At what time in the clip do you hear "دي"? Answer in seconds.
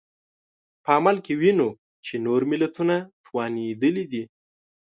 4.11-4.23